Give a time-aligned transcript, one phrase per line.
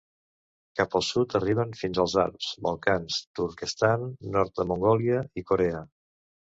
[0.79, 5.89] Cap al sud arriben fins als Alps, Balcans, Turquestan, nord de Mongòlia i Corea.